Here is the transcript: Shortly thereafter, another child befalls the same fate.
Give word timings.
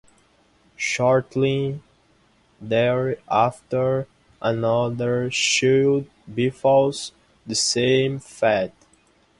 Shortly 0.77 1.79
thereafter, 2.59 4.07
another 4.41 5.29
child 5.29 6.07
befalls 6.33 7.11
the 7.45 7.53
same 7.53 8.17
fate. 8.17 8.73